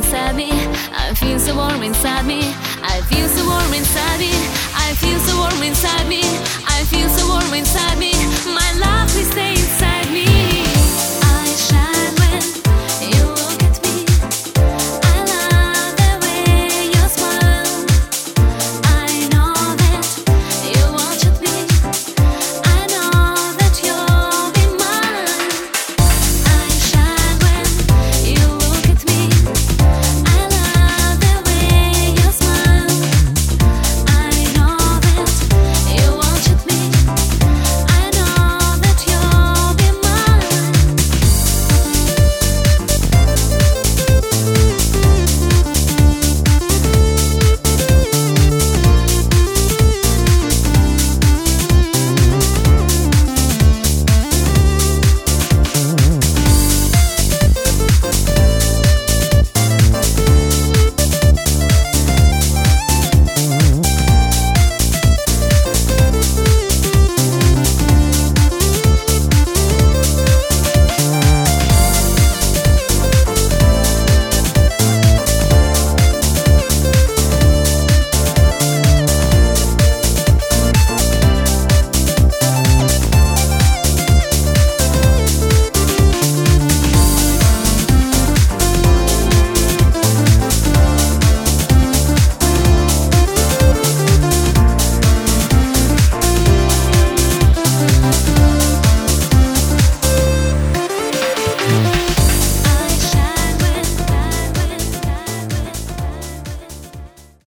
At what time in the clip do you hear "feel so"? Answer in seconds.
1.14-1.54, 3.08-3.44, 4.94-5.36